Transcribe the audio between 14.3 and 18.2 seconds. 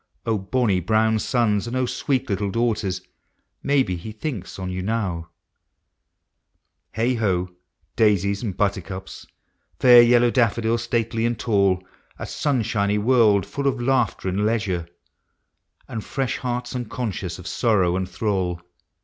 leisure, And fresh hearts unconscious of sorrow and